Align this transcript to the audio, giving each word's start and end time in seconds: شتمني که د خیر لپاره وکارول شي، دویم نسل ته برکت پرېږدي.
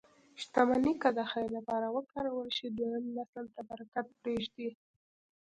شتمني 0.41 0.93
که 1.01 1.09
د 1.17 1.19
خیر 1.31 1.49
لپاره 1.57 1.87
وکارول 1.95 2.49
شي، 2.57 2.67
دویم 2.77 3.05
نسل 3.17 3.45
ته 3.55 3.61
برکت 3.69 4.07
پرېږدي. 4.19 4.69